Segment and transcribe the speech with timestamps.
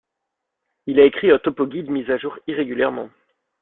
[0.87, 3.11] Il a écrit un topo-guide mis à jour irrégulièrement.